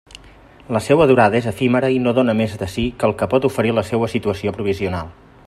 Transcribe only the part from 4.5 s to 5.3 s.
provisional.